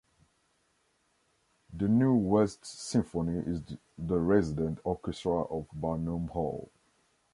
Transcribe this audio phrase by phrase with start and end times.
[1.71, 3.61] The New West Symphony is
[3.99, 6.71] the resident orchestra of Barnum Hall.